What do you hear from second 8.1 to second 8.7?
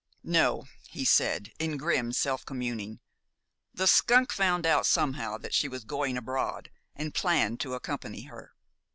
her.